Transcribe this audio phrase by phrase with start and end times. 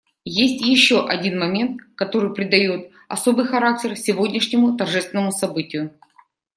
[0.25, 5.93] Есть еще один момент, который придает особый характер сегодняшнему торжественному событию.